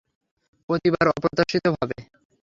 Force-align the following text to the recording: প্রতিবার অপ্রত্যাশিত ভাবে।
প্রতিবার 0.69 1.05
অপ্রত্যাশিত 1.11 1.65
ভাবে। 1.75 1.97